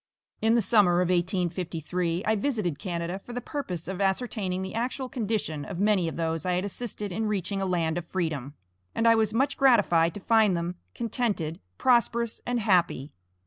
In 0.41 0.55
the 0.55 0.63
summer 0.63 0.99
of 1.01 1.09
1853, 1.11 2.23
I 2.25 2.35
visited 2.35 2.79
Canada 2.79 3.19
for 3.19 3.33
the 3.33 3.39
purpose 3.39 3.87
of 3.87 4.01
ascertaining 4.01 4.63
the 4.63 4.73
actual 4.73 5.07
condition 5.07 5.63
of 5.63 5.77
many 5.77 6.07
of 6.07 6.15
those 6.15 6.43
I 6.43 6.53
had 6.53 6.65
assisted 6.65 7.11
in 7.11 7.27
reaching 7.27 7.61
a 7.61 7.67
land 7.67 7.99
of 7.99 8.07
freedom; 8.07 8.55
and 8.95 9.07
I 9.07 9.13
was 9.13 9.31
much 9.31 9.57
gratified 9.57 10.15
to 10.15 10.19
find 10.19 10.57
them 10.57 10.73
contented, 10.95 11.59
prosperous, 11.77 12.41
and 12.47 12.59
happy. 12.61 13.11